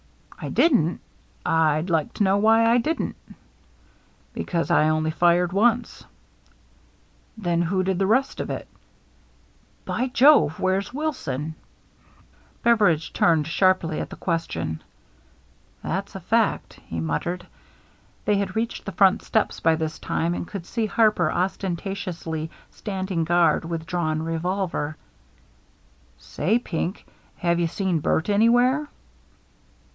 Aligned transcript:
"I 0.43 0.49
didn't? 0.49 0.99
I'd 1.45 1.91
like 1.91 2.13
to 2.15 2.23
know 2.23 2.35
why 2.37 2.65
I 2.67 2.79
didn't."" 2.79 3.15
Because 4.33 4.71
I 4.71 4.89
only 4.89 5.11
fired 5.11 5.53
once."" 5.53 6.03
Then 7.37 7.61
who 7.61 7.83
did 7.83 7.99
the 7.99 8.07
rest 8.07 8.39
of 8.39 8.49
it? 8.49 8.67
By 9.85 10.07
Jove! 10.07 10.59
Where's 10.59 10.91
Wilson?" 10.91 11.53
340 12.63 12.63
THE 12.63 12.63
MERRT 12.63 12.63
JNNE 12.63 12.63
Beveridge 12.63 13.13
turned 13.13 13.45
sharply 13.47 13.99
at 13.99 14.09
the 14.09 14.15
question. 14.15 14.81
"That's 15.83 16.15
a 16.15 16.19
fact," 16.19 16.79
he 16.87 16.99
muttered. 16.99 17.45
They 18.25 18.37
had 18.37 18.55
reached 18.55 18.85
the 18.85 18.91
front 18.93 19.21
steps 19.21 19.59
by 19.59 19.75
this 19.75 19.99
time, 19.99 20.33
and 20.33 20.47
could 20.47 20.65
see 20.65 20.87
Harper 20.87 21.31
ostentatiously 21.31 22.49
standing 22.71 23.23
guard 23.25 23.65
with 23.65 23.85
drawn 23.85 24.23
revolver." 24.23 24.97
Say, 26.17 26.57
Pink, 26.57 27.05
have 27.37 27.59
you 27.59 27.67
seen 27.67 27.99
Bert 27.99 28.29
anywhere 28.31 28.87